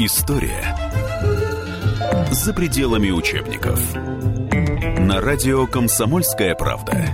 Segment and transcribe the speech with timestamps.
[0.00, 0.76] История
[2.30, 3.80] за пределами учебников.
[4.96, 7.04] На радио «Комсомольская правда».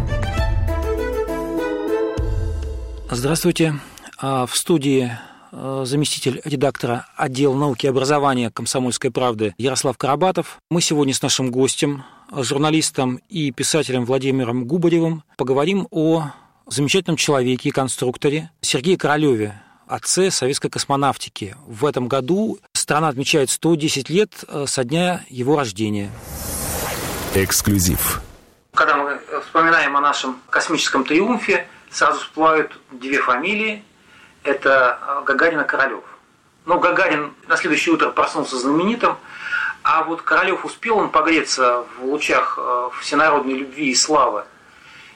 [3.10, 3.80] Здравствуйте.
[4.18, 5.10] А, в студии
[5.50, 10.58] а, заместитель редактора отдела науки и образования «Комсомольской правды» Ярослав Карабатов.
[10.70, 16.32] Мы сегодня с нашим гостем, журналистом и писателем Владимиром Губаревым поговорим о
[16.66, 21.56] замечательном человеке и конструкторе Сергее Королеве, отце советской космонавтики.
[21.66, 26.10] В этом году страна отмечает 110 лет э, со дня его рождения.
[27.34, 28.20] Эксклюзив.
[28.74, 33.82] Когда мы вспоминаем о нашем космическом триумфе, сразу всплывают две фамилии.
[34.42, 36.04] Это э, Гагарин и Королев.
[36.66, 39.16] Но Гагарин на следующее утро проснулся знаменитым,
[39.82, 44.44] а вот Королев успел он погреться в лучах э, всенародной любви и славы?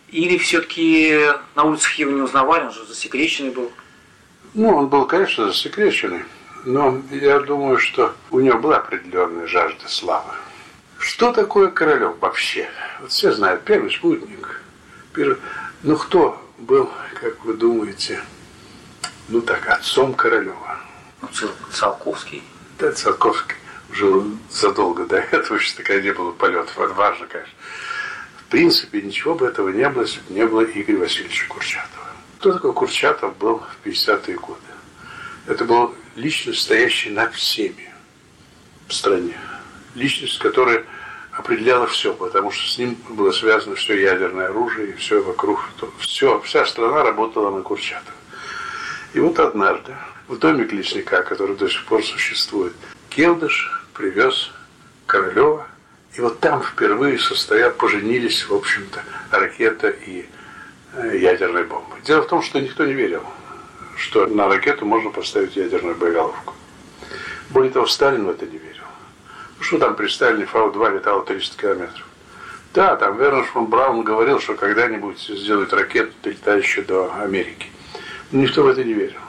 [0.09, 3.73] Или все-таки на улицах его не узнавали, он же засекреченный был?
[4.55, 6.25] Ну, он был, конечно, засекреченный,
[6.65, 10.33] но я думаю, что у него была определенная жажда славы.
[10.99, 12.69] Что такое Королев вообще?
[13.01, 14.61] Вот все знают, первый спутник.
[15.15, 15.39] Первый...
[15.83, 18.21] Ну, кто был, как вы думаете,
[19.29, 20.79] ну так, отцом Королева?
[21.23, 21.29] Ну,
[21.73, 22.43] Циолковский.
[22.79, 23.57] Да, Циолковский
[23.93, 26.77] жил задолго до этого, еще такая не было полетов.
[26.77, 27.55] Важно, конечно.
[28.39, 31.98] В принципе, ничего бы этого не было, если бы не было Игоря Васильевича Курчатова.
[32.39, 34.61] Кто такой Курчатов был в 50-е годы?
[35.49, 37.93] Это был личность, стоящая над всеми
[38.87, 39.37] в стране.
[39.97, 40.85] Личность, которая
[41.33, 45.69] определяла все, потому что с ним было связано все ядерное оружие и все вокруг.
[45.99, 48.15] Все, вся страна работала на Курчатова.
[49.15, 49.97] И вот однажды
[50.29, 52.75] в домик лесника, который до сих пор существует,
[53.09, 54.53] Келдыш привез
[55.07, 55.67] Королева,
[56.15, 60.29] и вот там впервые состоят, поженились, в общем-то, ракета и
[61.05, 61.97] ядерной бомбы.
[62.05, 63.23] Дело в том, что никто не верил,
[63.97, 66.55] что на ракету можно поставить ядерную боеголовку.
[67.51, 68.85] Более того, Сталин в это не верил.
[69.59, 72.07] Ну что там при Сталине Фау-2 летало 300 километров?
[72.75, 77.67] Да, там Вернер фон Браун говорил, что когда-нибудь сделают ракету, летающую до Америки.
[78.31, 79.21] Но никто в это не верил.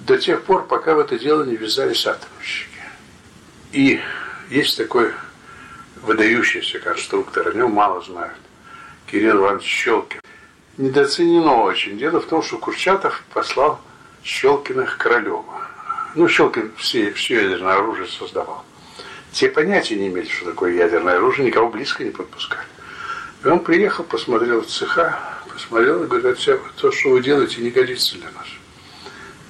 [0.00, 2.68] До тех пор, пока в это дело не ввязались атомщики.
[3.72, 4.00] И
[4.50, 5.12] есть такой
[6.02, 8.38] выдающийся конструктор, о нем мало знают.
[9.06, 10.20] Кирилл Иванович Щелкин
[10.80, 11.98] недооценено очень.
[11.98, 13.80] Дело в том, что Курчатов послал
[14.24, 15.44] Щелкиных Королева.
[16.14, 18.64] Ну, Щелкин все, все ядерное оружие создавал.
[19.32, 22.66] Те понятия не имели, что такое ядерное оружие, никого близко не подпускали.
[23.44, 25.18] И он приехал, посмотрел в цеха,
[25.52, 28.46] посмотрел и говорит, все, то, что вы делаете, не годится для нас.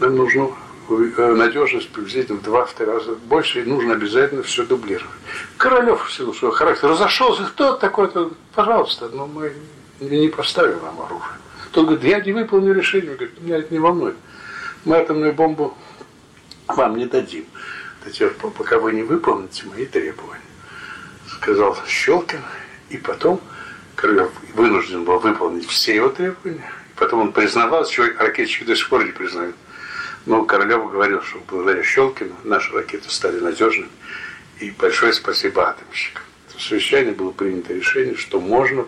[0.00, 0.50] Нам нужно
[0.88, 5.10] э, надежность приблизительно в два-три раза больше, и нужно обязательно все дублировать.
[5.56, 9.54] Королев в силу своего характера разошелся, кто такой-то, пожалуйста, но мы
[10.00, 11.34] не поставим вам оружие.
[11.72, 13.14] Тот говорит, я не выполнил решение.
[13.14, 14.16] Говорит, меня это не волнует.
[14.84, 15.76] Мы атомную бомбу
[16.66, 17.44] вам не дадим.
[18.04, 20.40] До тех пор, пока вы не выполните мои требования.
[21.28, 22.40] Сказал Щелкин.
[22.88, 23.40] И потом
[23.94, 26.68] Крылов вынужден был выполнить все его требования.
[26.94, 29.54] И потом он признавал, чего ракетчики до сих пор не признают.
[30.26, 33.90] Но Королев говорил, что благодаря Щелкину наши ракеты стали надежными.
[34.58, 36.22] И большое спасибо атомщикам.
[36.54, 38.86] В совещании было принято решение, что можно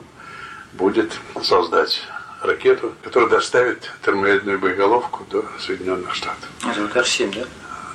[0.72, 2.02] будет создать
[2.40, 6.48] ракету, которая доставит термоядерную боеголовку до Соединенных Штатов.
[6.68, 7.46] Это вот Р-7, да?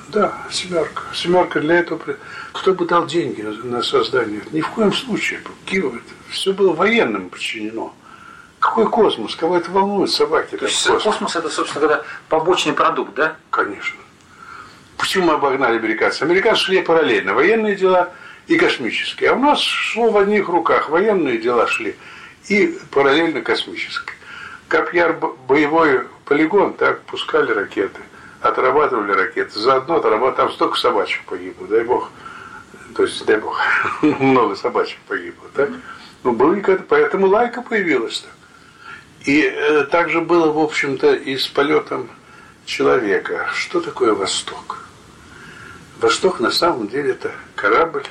[0.08, 1.02] Да, семерка.
[1.14, 2.00] Семерка для этого...
[2.52, 4.40] Кто бы дал деньги на создание?
[4.52, 5.40] Ни в коем случае.
[5.66, 5.92] Киев,
[6.30, 7.94] все было военным подчинено.
[8.58, 9.36] Какой космос?
[9.36, 10.56] Кого это волнует, собаки?
[10.56, 11.02] То есть космос.
[11.02, 13.36] космос это, собственно говоря, побочный продукт, да?
[13.50, 13.98] Конечно.
[14.96, 16.22] Почему мы обогнали американцев?
[16.22, 17.34] Американцы шли параллельно.
[17.34, 18.10] Военные дела
[18.46, 19.30] и космические.
[19.30, 20.88] А у нас шло в одних руках.
[20.88, 21.96] Военные дела шли
[22.48, 24.14] и параллельно космической.
[24.68, 25.14] Как яр
[25.48, 28.00] боевой полигон, так пускали ракеты,
[28.40, 29.58] отрабатывали ракеты.
[29.58, 32.10] Заодно отрабатывали, там столько собачек погибло, дай бог.
[32.94, 33.60] То есть, дай бог,
[34.02, 35.70] много собачек погибло, так?
[36.24, 38.32] Ну, было когда поэтому лайка появилась так.
[39.26, 42.08] И э, также было, в общем-то, и с полетом
[42.64, 43.48] человека.
[43.54, 44.84] Что такое Восток?
[46.00, 48.04] Восток на самом деле это корабль,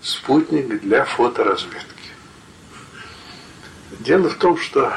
[0.00, 1.97] спутник для фоторазведки.
[3.98, 4.92] Дело в том, что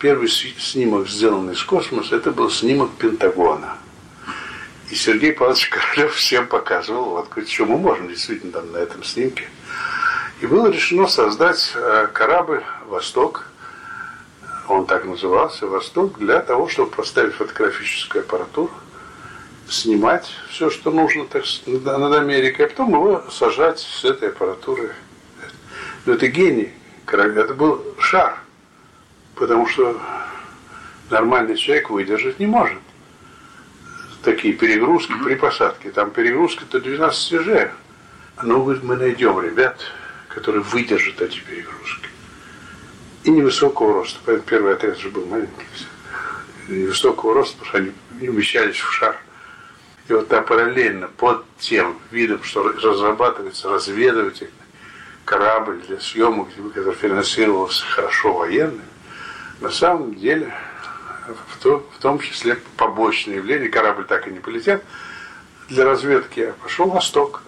[0.00, 3.76] первый снимок, сделанный из космоса, это был снимок Пентагона.
[4.90, 9.44] И Сергей Павлович Королев всем показывал, вот что мы можем действительно там на этом снимке.
[10.40, 13.46] И было решено создать э, корабль «Восток»,
[14.68, 18.72] он так назывался, «Восток», для того, чтобы поставить фотографическую аппаратуру,
[19.68, 24.92] снимать все, что нужно так, над Америкой, а потом его сажать с этой аппаратуры.
[26.06, 26.72] Но это гений
[27.12, 27.36] Королев.
[27.36, 28.38] Это был шар,
[29.34, 30.00] потому что
[31.10, 32.78] нормальный человек выдержать не может
[34.22, 35.90] такие перегрузки при посадке.
[35.90, 37.70] Там перегрузка-то 12 Ж.
[38.42, 39.78] Ну, говорит, мы найдем ребят,
[40.28, 42.08] которые выдержат эти перегрузки.
[43.24, 44.18] И невысокого роста.
[44.24, 45.66] Поэтому первый отряд же был маленький.
[46.68, 49.20] Невысокого роста, потому что они не умещались в шар.
[50.08, 54.61] И вот там параллельно под тем видом, что разрабатывается разведывательный
[55.24, 58.82] корабль для съемок, который финансировался хорошо военным,
[59.60, 60.52] на самом деле
[61.48, 64.80] в, то, в том числе побочное явление, корабль так и не полетел,
[65.68, 67.42] для разведки а пошел восток.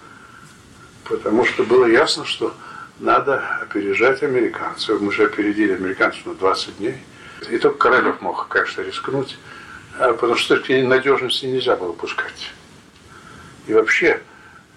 [1.04, 2.54] Потому что было ясно, что
[2.98, 5.00] надо опережать американцев.
[5.00, 7.02] Мы же опередили американцев на 20 дней.
[7.50, 9.36] И только Королев мог, конечно, рискнуть,
[9.98, 12.52] а потому что такие надежности нельзя было пускать.
[13.66, 14.22] И вообще,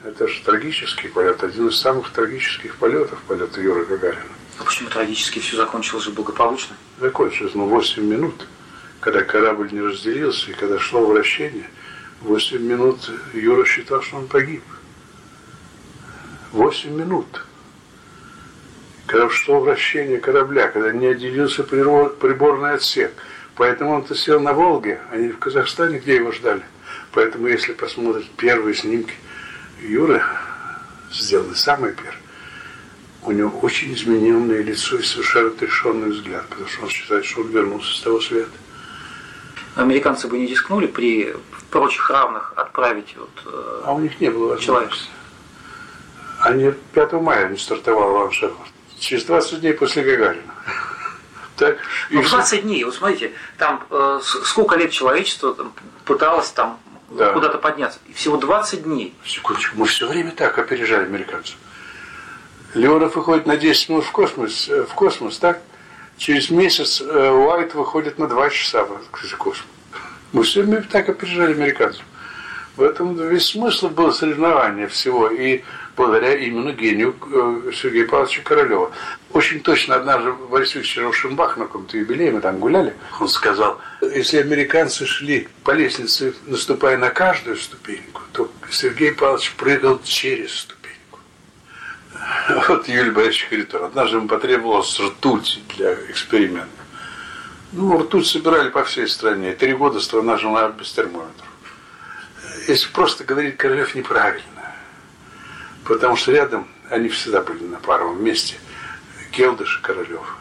[0.07, 4.23] это же трагический полет, один из самых трагических полетов, полета Юры Гагарина.
[4.59, 6.75] А почему трагически все закончилось же благополучно?
[6.99, 8.47] Закончилось, ну, 8 минут
[8.99, 11.69] когда корабль не разделился и когда шло вращение,
[12.21, 14.63] 8 минут Юра считал, что он погиб.
[16.51, 17.45] 8 минут.
[19.05, 23.13] Когда шло вращение корабля, когда не отделился приборный отсек.
[23.55, 26.63] Поэтому он-то сел на Волге, а не в Казахстане, где его ждали.
[27.13, 29.13] Поэтому, если посмотреть первые снимки
[29.81, 30.23] Юры,
[31.11, 32.17] сделаны самые первые,
[33.23, 37.47] у него очень измененное лицо и совершенно отрешенный взгляд, потому что он считает, что он
[37.49, 38.57] вернулся с того света
[39.77, 41.35] американцы бы не рискнули при
[41.69, 45.09] прочих равных отправить вот, э, А у них не было возможности.
[46.39, 48.69] Они 5 мая не стартовал Шеффорд.
[48.99, 50.53] Через 20 дней после Гагарина.
[51.55, 51.79] Так,
[52.11, 55.73] ну, 20 дней, вот смотрите, там э, сколько лет человечество там,
[56.05, 57.31] пыталось там да.
[57.33, 57.99] куда-то подняться.
[58.07, 59.13] И всего 20 дней.
[59.25, 61.55] Секундочку, мы все время так опережали американцев.
[62.73, 65.61] Леонов выходит на 10 минут в космос, э, в космос, так?
[66.17, 69.65] Через месяц э, Уайт выходит на два часа в космос.
[70.33, 72.03] Мы все время так опережали американцев.
[72.75, 75.29] В этом весь смысл был соревнования всего.
[75.29, 75.63] И
[75.97, 78.91] благодаря именно гению э, Сергея Павловича Королева.
[79.33, 84.37] Очень точно однажды Борис Викторович Рошенбах на каком-то юбилее, мы там гуляли, он сказал, если
[84.37, 91.19] американцы шли по лестнице, наступая на каждую ступеньку, то Сергей Павлович прыгал через ступеньку.
[92.67, 93.83] Вот Юрий Борисович Харитон.
[93.85, 96.69] Однажды ему потребовалась ртуть для эксперимента.
[97.73, 99.53] Ну, ртуть собирали по всей стране.
[99.53, 101.47] Три года страна жила без термометров.
[102.67, 104.56] Если просто говорить Королев неправильно.
[105.87, 108.55] Потому что рядом они всегда были на паровом месте.
[109.31, 110.35] Келдыш и Королев.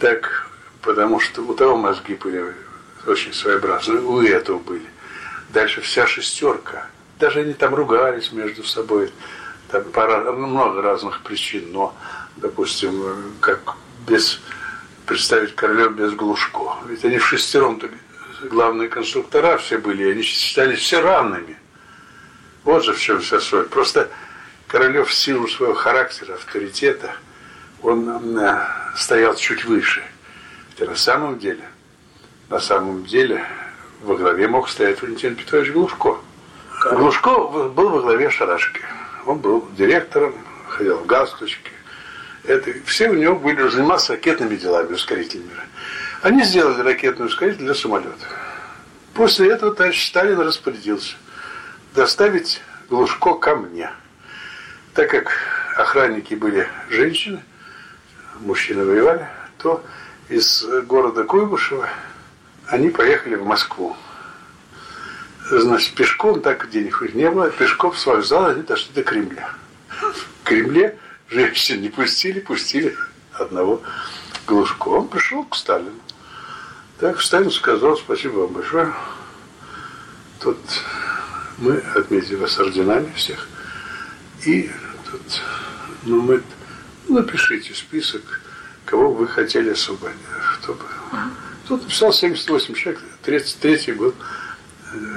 [0.00, 0.50] Так,
[0.82, 2.52] потому что у того мозги были
[3.06, 4.86] очень своеобразные, у этого были.
[5.50, 6.88] Дальше вся шестерка.
[7.20, 9.12] Даже они там ругались между собой
[9.68, 11.96] там по, много разных причин, но,
[12.36, 13.76] допустим, как
[14.06, 14.40] без
[15.06, 16.78] представить Королев без Глушко.
[16.88, 17.80] Ведь они в шестером
[18.42, 21.56] главные конструктора все были, они считались все равными.
[22.64, 23.66] Вот же в чем вся соль.
[23.66, 24.10] Просто
[24.66, 27.12] Королев в силу своего характера, авторитета,
[27.82, 28.66] он э,
[28.96, 30.02] стоял чуть выше.
[30.70, 31.64] Хотя на самом деле,
[32.48, 33.44] на самом деле,
[34.02, 36.16] во главе мог стоять Валентин Петрович Глушко.
[36.92, 38.80] Глушко был во главе шарашки.
[39.26, 40.34] Он был директором,
[40.68, 41.70] ходил в галстучке.
[42.44, 45.50] Это, все у него были заниматься ракетными делами, ускорителями.
[46.22, 48.26] Они сделали ракетный ускоритель для самолета.
[49.14, 51.16] После этого товарищ Сталин распорядился
[51.94, 53.90] доставить Глушко ко мне.
[54.94, 55.32] Так как
[55.76, 57.42] охранники были женщины,
[58.40, 59.84] мужчины воевали, то
[60.28, 61.88] из города Куйбышева
[62.68, 63.96] они поехали в Москву
[65.50, 69.50] значит, пешком, так денег у них не было, пешком с вокзала они дошли до Кремля.
[69.88, 70.98] В Кремле
[71.28, 72.96] женщин не пустили, пустили
[73.32, 73.82] одного
[74.46, 74.88] Глушко.
[74.88, 76.00] Он пришел к Сталину.
[76.98, 78.92] Так Сталин сказал, спасибо вам большое.
[80.40, 80.58] Тут
[81.58, 83.48] мы отметили вас орденами всех.
[84.44, 84.70] И
[86.04, 86.42] ну, мы,
[87.08, 88.22] напишите список,
[88.84, 90.18] кого вы хотели освободить.
[90.60, 90.84] Чтобы...
[91.68, 94.14] Тут написал 78 человек, 33 год.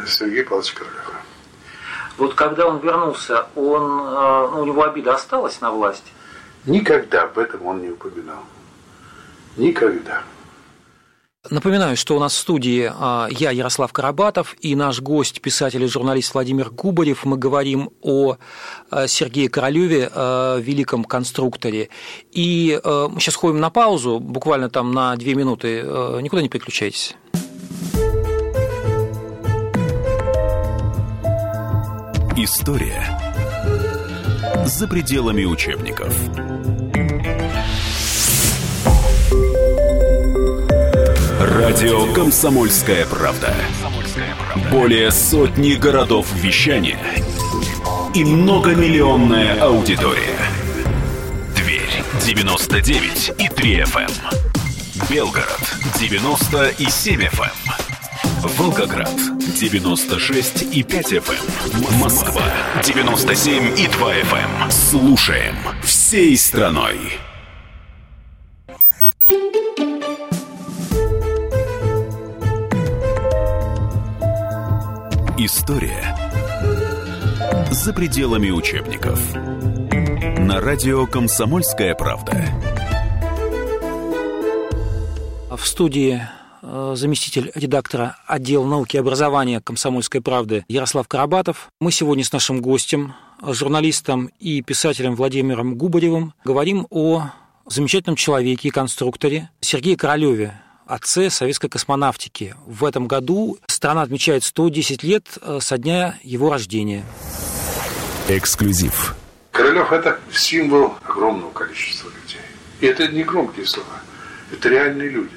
[0.08, 1.12] Сергей Павлович Королев.
[2.18, 6.14] Вот когда он вернулся, он, э, ну, у него обида осталась на власть?
[6.66, 8.44] Никогда об этом он не упоминал.
[9.56, 10.24] Никогда.
[11.50, 15.88] Напоминаю, что у нас в студии а, я, Ярослав Карабатов, и наш гость, писатель и
[15.88, 17.26] журналист Владимир Губарев.
[17.26, 18.36] Мы говорим о
[18.92, 21.90] э, Сергее Королеве, э, великом конструкторе.
[22.32, 25.82] И мы сейчас ходим на паузу, буквально там на две минуты.
[26.22, 27.16] Никуда не переключайтесь.
[32.36, 33.04] История
[34.66, 36.14] за пределами учебников.
[41.68, 43.54] Радио «Комсомольская правда».
[44.72, 46.98] Более сотни городов вещания
[48.16, 50.40] и многомиллионная аудитория.
[51.58, 54.00] Дверь 99 и 3 FM.
[54.00, 54.12] эм.
[55.10, 55.60] Белгород
[56.00, 57.42] 90 и 7 FM.
[57.42, 58.50] эм.
[58.58, 59.20] Волгоград
[59.60, 62.00] 96 и 5 FM.
[62.00, 62.44] Москва
[62.82, 64.72] 97 и 2 FM.
[64.72, 67.20] Слушаем всей страной.
[75.68, 76.16] История
[77.72, 79.36] за пределами учебников.
[80.40, 82.46] На радио «Комсомольская правда».
[85.52, 86.22] В студии
[86.62, 91.68] э, заместитель редактора отдела науки и образования «Комсомольской правды» Ярослав Карабатов.
[91.82, 97.32] Мы сегодня с нашим гостем, журналистом и писателем Владимиром Губаревым, говорим о
[97.66, 102.56] замечательном человеке и конструкторе Сергее Королеве, отце советской космонавтики.
[102.66, 107.06] В этом году страна отмечает 110 лет э, со дня его рождения.
[108.28, 109.16] Эксклюзив.
[109.52, 112.42] Королев– это символ огромного количества людей.
[112.80, 114.02] И это не громкие слова,
[114.52, 115.36] это реальные люди.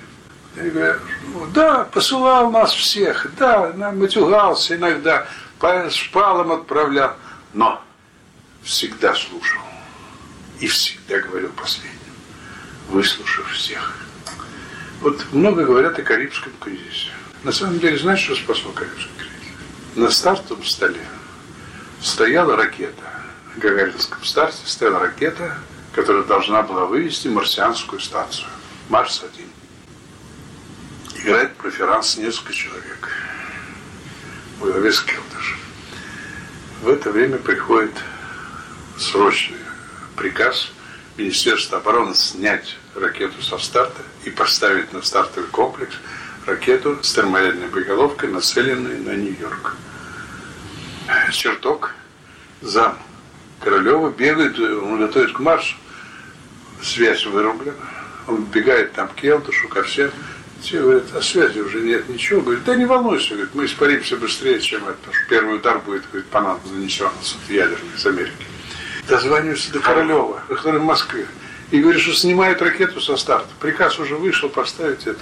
[0.57, 0.99] Они говорят,
[1.33, 5.27] «Ну да, посылал нас всех, да, нам матюгался иногда,
[5.59, 7.15] по шпалам отправлял,
[7.55, 7.81] но
[8.63, 9.61] всегда слушал
[10.59, 12.15] и всегда говорил последним,
[12.89, 14.10] выслушав всех.
[15.01, 17.09] Вот много говорят о Карибском кризисе.
[17.43, 19.97] На самом деле, знаешь, что спасло Карибский кризис?
[19.97, 21.01] На стартовом столе
[22.03, 23.03] стояла ракета.
[23.57, 25.57] В Гагаринском старте стояла ракета,
[25.93, 28.49] которая должна была вывести марсианскую станцию.
[28.91, 29.47] Марс-1.
[31.17, 33.09] Играет проферанс несколько человек.
[34.61, 35.59] Во главе с Келдышем.
[36.83, 37.95] В это время приходит
[38.99, 39.57] срочный
[40.17, 40.71] приказ
[41.21, 45.95] Министерства обороны снять ракету со старта и поставить на стартовый комплекс
[46.47, 49.77] ракету с термоядерной боеголовкой, нацеленной на Нью-Йорк.
[51.33, 51.95] Черток,
[52.63, 52.99] зам
[53.61, 55.77] Королева бегает, он готовит к маршу,
[56.83, 57.75] связь вырублена,
[58.27, 60.11] он бегает там к Келтушу, ко всем,
[60.63, 62.41] те говорят, а связи уже нет ничего.
[62.41, 66.41] Говорит, да не волнуйся, говорит, мы испаримся быстрее, чем это, первый удар будет, говорит, по
[66.41, 67.11] нам нанесен
[67.49, 68.50] ядерный из Америки.
[69.11, 71.27] Дозванивается до Королева, который в Москве,
[71.73, 73.49] и говорит, что снимает ракету со старта.
[73.59, 75.19] Приказ уже вышел поставить это.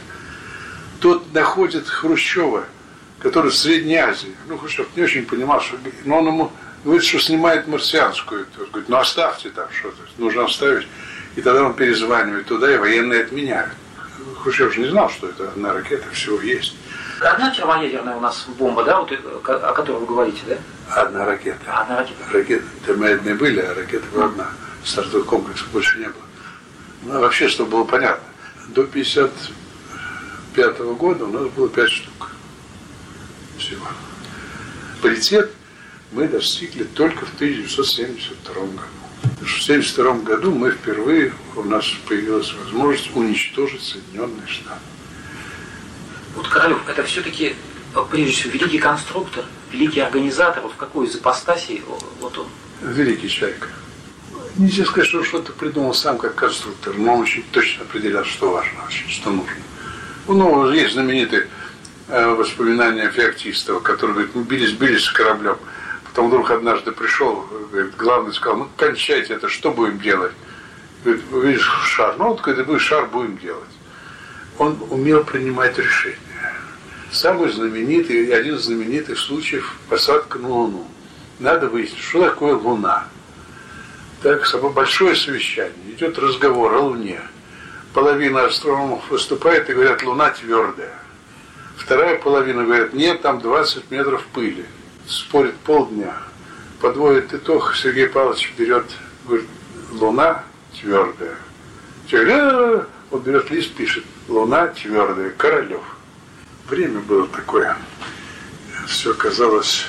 [1.00, 2.64] Тот находит Хрущева,
[3.18, 4.37] который в Средней Азии.
[4.47, 5.76] Ну, Хрущев не очень понимал, что...
[6.04, 6.52] Но он ему
[6.85, 8.47] говорит, что снимает марсианскую.
[8.57, 10.87] Говорит, ну оставьте там что-то, нужно оставить.
[11.37, 13.73] И тогда он перезванивает туда, и военные отменяют.
[14.42, 16.75] Хрущев же не знал, что это одна ракета, всего есть.
[17.21, 20.57] Одна термоядерная у нас бомба, да, вот, о которой вы говорите, да?
[20.90, 21.59] Одна ракета.
[21.73, 22.25] Одна ракета.
[22.33, 24.50] Ракеты термоядерные были, а ракета была одна.
[24.85, 26.23] Стартовых комплексов больше не было.
[27.02, 28.25] Ну, вообще, чтобы было понятно,
[28.68, 32.30] до 55 года у нас было 5 штук
[33.59, 33.87] всего.
[35.02, 35.50] Паритет
[36.12, 38.80] мы достигли только в 1972 году.
[39.23, 44.80] В 1972 году мы впервые, у нас появилась возможность уничтожить Соединенные Штаты.
[46.35, 47.54] Вот Королев, это все-таки,
[48.11, 51.82] прежде всего, великий конструктор, великий организатор, вот в какой из ипостасей
[52.20, 52.46] вот он?
[52.82, 53.68] Великий человек.
[54.56, 58.50] Нельзя сказать, что он что-то придумал сам как конструктор, но он очень точно определял, что
[58.50, 59.52] важно, что нужно.
[60.26, 61.48] У него есть знаменитые
[62.08, 65.56] э, воспоминания Феоктистова, который говорит, мы бились, бились с кораблем.
[66.04, 70.32] Потом вдруг однажды пришел, говорит, главный сказал, ну кончайте это, что будем делать?
[71.04, 73.70] Говорит, видишь шар, ну вот когда будет шар, будем делать.
[74.58, 76.18] Он умел принимать решения.
[77.10, 80.86] Самый знаменитый, один из знаменитых случаев посадка на Луну.
[81.38, 83.04] Надо выяснить, что такое Луна.
[84.22, 87.20] Так, большое совещание, идет разговор о Луне.
[87.94, 90.98] Половина астрономов выступает и говорят, Луна твердая.
[91.78, 94.66] Вторая половина говорит, нет, там 20 метров пыли.
[95.06, 96.14] Спорит полдня.
[96.80, 98.84] Подводит итог, Сергей Павлович берет,
[99.24, 99.48] говорит,
[99.92, 100.44] Луна
[100.78, 101.36] твердая.
[102.06, 105.82] Все, он берет лист, пишет, Луна твердая, Королев.
[106.68, 107.78] Время было такое,
[108.87, 109.87] все казалось,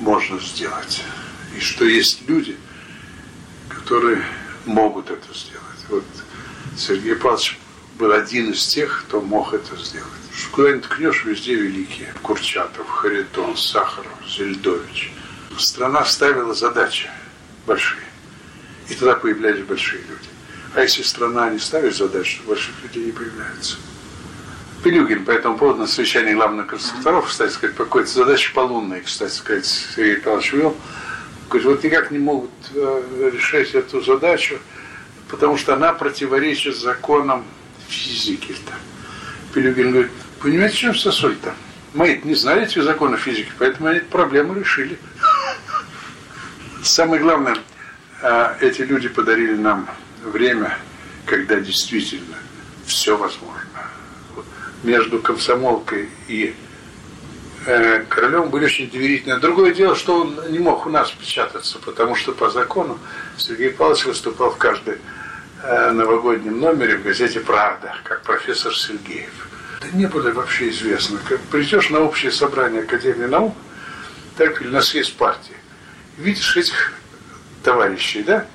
[0.00, 1.04] можно сделать.
[1.56, 2.56] И что есть люди,
[3.68, 4.24] которые
[4.64, 5.62] могут это сделать.
[5.88, 6.04] Вот
[6.76, 7.60] Сергей Павлович
[7.96, 10.10] был один из тех, кто мог это сделать.
[10.50, 12.12] Куда ни ткнешь, везде великие.
[12.22, 15.12] Курчатов, Харитон, Сахаров, Зельдович.
[15.58, 17.08] Страна ставила задачи
[17.66, 18.02] большие.
[18.88, 20.28] И тогда появлялись большие люди.
[20.74, 23.76] А если страна не ставит задач, то больших людей не появляется.
[24.84, 29.32] Пилюгин по этому поводу на совещании главных конструкторов, кстати сказать, по какой-то задаче полунной, кстати
[29.32, 30.76] сказать, Сергей Павлович вел,
[31.48, 34.58] говорит, вот никак не могут э, решать эту задачу,
[35.30, 37.46] потому что она противоречит законам
[37.88, 38.54] физики.
[39.54, 40.12] Пилюгин говорит,
[40.42, 41.54] понимаете, чем вся соль-то?
[41.94, 44.98] Мы не знали эти законы физики, поэтому они эту проблему решили.
[46.82, 47.56] Самое главное,
[48.20, 49.88] а, эти люди подарили нам
[50.22, 50.76] время,
[51.24, 52.36] когда действительно
[52.84, 53.63] все возможно.
[54.84, 56.54] Между комсомолкой и
[57.66, 59.40] э, Королем были очень доверительны.
[59.40, 62.98] Другое дело, что он не мог у нас печататься, потому что по закону
[63.38, 64.98] Сергей Павлович выступал в каждой
[65.62, 69.48] э, новогоднем номере в газете «Правда», как профессор Сергеев.
[69.80, 71.18] Да не было вообще известно.
[71.26, 73.56] Как придешь на общее собрание Академии наук,
[74.36, 75.56] так или на съезд партии,
[76.18, 76.92] видишь этих
[77.62, 78.46] товарищей, да?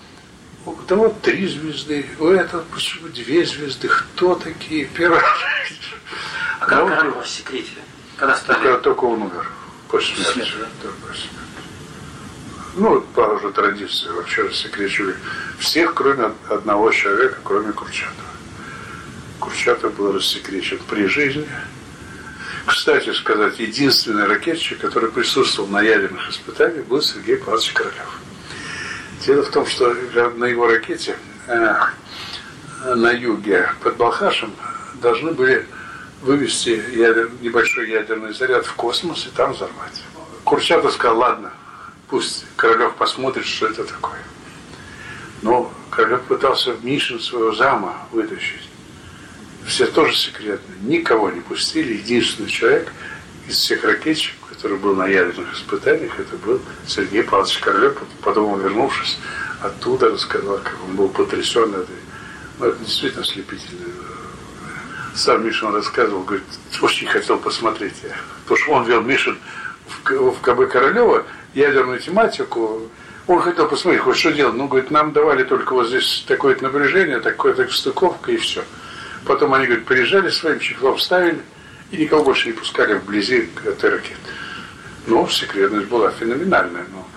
[0.69, 5.19] У того три звезды, у этого почему две звезды, кто такие, первый.
[6.59, 7.71] А как Королев в секрете?
[8.17, 8.57] Когда стали?
[8.57, 9.49] Когда только он умер.
[9.89, 10.51] После смерти.
[10.51, 10.89] смерти да?
[11.01, 11.39] после смерти.
[12.75, 15.15] Ну, по уже традиции вообще рассекречивали
[15.57, 18.13] всех, кроме одного человека, кроме Курчатова.
[19.39, 21.49] Курчатов был рассекречен при жизни.
[22.67, 28.19] Кстати сказать, единственный ракетчик, который присутствовал на ядерных испытаниях, был Сергей Павлович Королев.
[29.25, 29.93] Дело в том, что
[30.37, 31.15] на его ракете
[31.47, 31.75] э,
[32.95, 34.53] на юге под Балхашем
[35.01, 35.65] должны были
[36.21, 40.03] вывести ядер, небольшой ядерный заряд в космос и там взорвать.
[40.43, 41.51] Курчатов сказал, ладно,
[42.09, 44.19] пусть Королев посмотрит, что это такое.
[45.41, 48.69] Но Королев пытался Мишин своего зама вытащить.
[49.65, 50.73] Все тоже секретно.
[50.81, 51.93] Никого не пустили.
[51.93, 52.91] Единственный человек
[53.47, 57.97] из всех ракетчиков, который был на ядерных испытаниях, это был Сергей Павлович Королев.
[58.21, 59.17] Потом он, вернувшись
[59.61, 61.95] оттуда, рассказал, как он был потрясен этой.
[62.59, 63.85] Ну, это действительно слепительно
[65.15, 66.43] сам Мишин рассказывал, говорит,
[66.81, 67.93] очень хотел посмотреть.
[68.43, 69.37] Потому что он вел Мишин
[69.87, 72.81] в, КБ Королева ядерную тематику.
[73.27, 74.55] Он хотел посмотреть, хоть что делать.
[74.55, 78.65] Ну, говорит, нам давали только вот здесь такое-то напряжение, такое-то стыковка и все.
[79.25, 81.39] Потом они, говорит, приезжали своим чехлом, вставили
[81.91, 84.17] и никого больше не пускали вблизи этой ракеты.
[85.07, 86.85] Ну, секретность была феноменальная.
[86.91, 87.07] Но,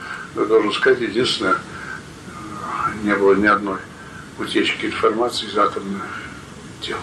[0.43, 1.57] я должен сказать, единственное,
[3.03, 3.79] не было ни одной
[4.39, 6.03] утечки информации из атомных
[6.81, 6.99] дел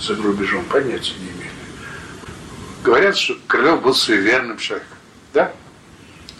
[0.00, 1.50] за рубежом, понятия не имели.
[2.82, 4.96] Говорят, что Крылов был суеверным человеком.
[5.34, 5.52] Да?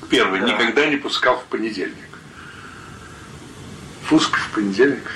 [0.09, 0.47] Первый, да.
[0.47, 1.97] никогда не пускал в понедельник.
[4.09, 5.11] Пуск в понедельник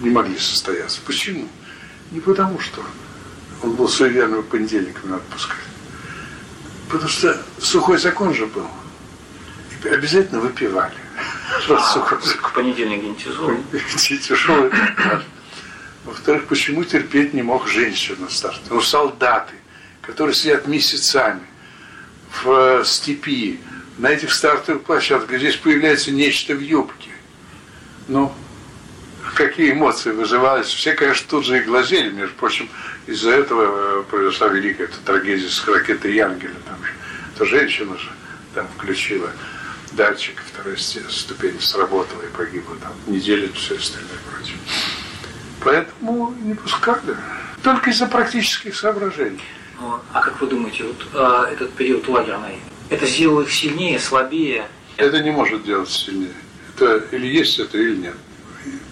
[0.00, 1.00] не могли состояться.
[1.06, 1.48] Почему?
[2.10, 2.84] Не потому, что
[3.62, 5.67] он был суеверным, в понедельник надо пускать.
[6.88, 8.66] Потому что сухой закон же был.
[9.84, 10.94] И обязательно выпивали.
[11.68, 12.52] А, сухой закон.
[12.52, 13.58] Понедельник тяжелый.
[13.96, 14.70] Тяжелый.
[16.04, 18.60] Во-вторых, почему терпеть не мог женщин на старте?
[18.70, 19.54] Ну, солдаты,
[20.00, 21.40] которые сидят месяцами
[22.42, 23.60] в э, степи,
[23.98, 27.10] на этих стартовых площадках, здесь появляется нечто в юбке.
[28.06, 28.32] Ну,
[29.38, 30.66] какие эмоции вызывались.
[30.66, 32.10] Все, конечно, тут же и глазели.
[32.10, 32.68] Между прочим,
[33.06, 36.56] из-за этого э, произошла великая эта трагедия с ракетой Янгеля.
[36.66, 36.92] Там же,
[37.34, 38.10] эта женщина же
[38.54, 39.30] там включила
[39.92, 42.76] датчик, второй ступень сработала и погибла.
[42.82, 44.58] Там неделю все остальное прочее.
[45.62, 47.16] Поэтому не пускали.
[47.62, 49.40] Только из-за практических соображений.
[49.80, 52.58] Ну, а как вы думаете, вот а, этот период лагерный,
[52.90, 54.66] это сделало их сильнее, слабее?
[54.96, 56.34] Это не может делать сильнее.
[56.74, 58.16] Это или есть это, или нет.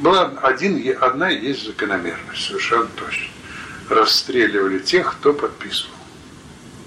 [0.01, 3.27] Была один, одна есть закономерность, совершенно точно.
[3.89, 5.95] Расстреливали тех, кто подписывал.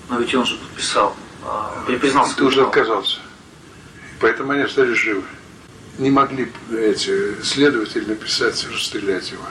[0.09, 2.35] Но ведь он же подписал, а, признался.
[2.35, 3.19] Ты уже отказался.
[4.19, 5.23] Поэтому они остались живы.
[5.97, 9.45] Не могли эти следователи написать, расстрелять его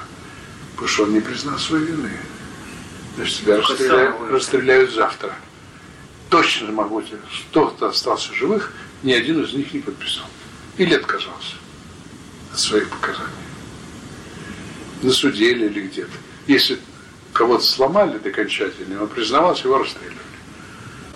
[0.79, 2.13] потому что он не признал своей вины.
[3.17, 5.35] Значит, тебя расстреляют, расстреляют завтра.
[6.31, 7.19] Точно могу тебе,
[7.51, 8.73] кто-то остался живых,
[9.03, 10.27] ни один из них не подписал.
[10.77, 11.68] Или отказался от
[12.59, 13.29] своих показаний.
[15.03, 16.13] На суде или где-то.
[16.47, 16.79] Если
[17.33, 20.19] кого-то сломали окончательно, он признавался, его расстреливали.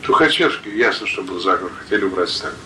[0.02, 2.58] Тухачевский, ясно, что был заговор, хотели убрать Сталина.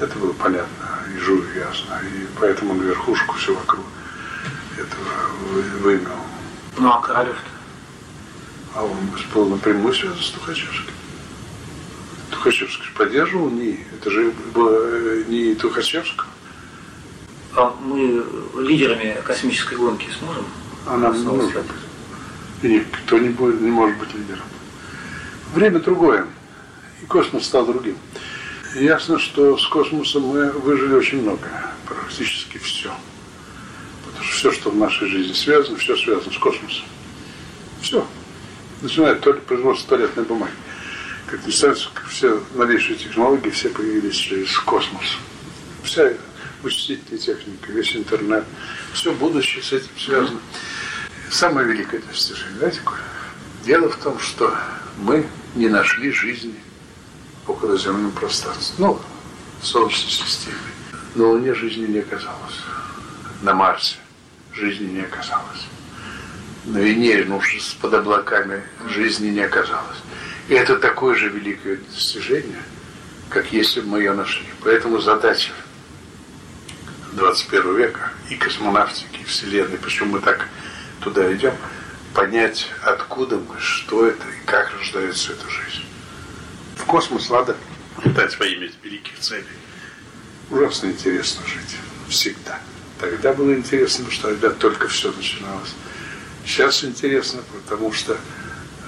[0.00, 3.84] Это было понятно, и Жую ясно, и поэтому на верхушку все вокруг
[4.76, 6.16] этого вымел.
[6.78, 7.50] Ну а Королев-то?
[8.74, 8.96] А он
[9.34, 10.92] был напрямую связан с Тухачевским.
[12.30, 13.86] Тухачевский поддерживал НИИ.
[13.94, 16.28] Это же было э, НИИ Тухачевского.
[17.54, 18.24] А мы
[18.60, 20.44] лидерами космической гонки сможем?
[20.86, 21.64] Она не может
[22.62, 24.44] никто не, будет, не может быть лидером.
[25.54, 26.26] Время другое.
[27.02, 27.96] И космос стал другим.
[28.74, 31.48] ясно, что с космосом мы выжили очень много.
[31.86, 32.90] Практически все
[34.42, 36.84] все, что в нашей жизни связано, все связано с космосом.
[37.80, 38.06] Все.
[38.80, 40.52] Начиная от производства туалетной бумаги.
[41.26, 45.16] Как представляется, все новейшие технологии все появились через космос.
[45.84, 46.12] Вся
[46.62, 48.44] вычислительная техника, весь интернет,
[48.92, 50.40] все будущее с этим связано.
[51.30, 53.00] Самое великое достижение, знаете, какое?
[53.64, 54.54] Дело в том, что
[54.98, 56.54] мы не нашли жизни
[57.44, 58.74] в околоземном пространстве.
[58.78, 59.00] Ну,
[59.60, 60.56] в Солнечной системе.
[61.14, 62.60] У Луне жизни не оказалось.
[63.42, 63.96] На Марсе
[64.52, 65.66] жизни не оказалось.
[66.64, 67.40] На Венере, ну,
[67.80, 69.98] под облаками жизни не оказалось.
[70.48, 72.62] И это такое же великое достижение,
[73.28, 74.46] как если бы мы ее нашли.
[74.62, 75.52] Поэтому задача
[77.12, 80.48] 21 века и космонавтики, и Вселенной, почему мы так
[81.00, 81.54] туда идем,
[82.14, 85.84] понять, откуда мы, что это и как рождается эта жизнь.
[86.76, 87.56] В космос надо
[88.04, 89.44] летать во имя великих целей.
[90.50, 91.76] Ужасно интересно жить.
[92.08, 92.58] Всегда.
[92.98, 95.74] Тогда было интересно, что тогда только все начиналось.
[96.44, 98.16] Сейчас интересно, потому что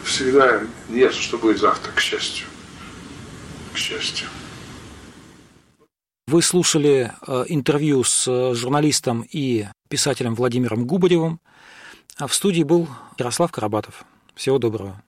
[0.04, 2.46] всегда нет, что будет завтра, к счастью.
[3.72, 4.28] К счастью.
[6.26, 11.38] Вы слушали э, интервью с э, журналистом и писателем Владимиром Губаревым.
[12.16, 14.04] А в студии был Ярослав Карабатов.
[14.34, 15.02] Всего доброго.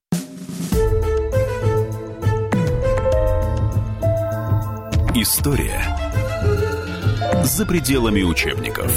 [5.15, 5.83] История
[7.45, 8.93] за пределами учебников.